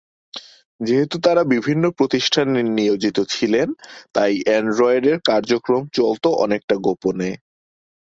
যেহেতু 0.79 1.15
তারা 1.19 1.41
বিভিন্ন 1.53 1.83
প্রতিষ্ঠানে 1.97 2.59
নিয়োজিত 2.77 3.17
ছিলেন 3.33 3.67
তাই 4.13 4.33
অ্যান্ড্রয়েডের 4.45 5.17
কার্যক্রম 5.25 5.83
চলতো 5.97 6.27
অনেকটা 6.43 6.75
গোপনে। 6.85 7.29